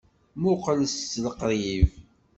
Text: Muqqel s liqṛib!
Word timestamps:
Muqqel 0.41 0.81
s 0.93 0.97
liqṛib! 1.23 1.89